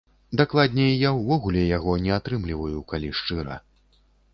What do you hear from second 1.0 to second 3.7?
я ўвогуле яго не атрымліваю, калі шчыра.